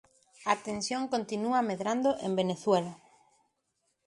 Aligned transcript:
A 0.51 0.53
tensión 0.67 1.01
continúa 1.13 1.65
medrando 1.69 2.09
en 2.25 2.31
Venezuela. 2.41 2.93